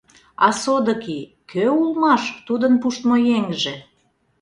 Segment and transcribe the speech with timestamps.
[0.45, 1.19] А, содыки,
[1.51, 3.75] кӧ улмаш тудын «пуштмо еҥже»?